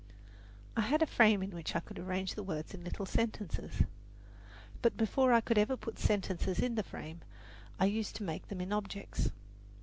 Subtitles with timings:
[0.75, 3.83] I had a frame in which I could arrange the words in little sentences;
[4.81, 7.21] but before I ever put sentences in the frame
[7.79, 9.29] I used to make them in objects.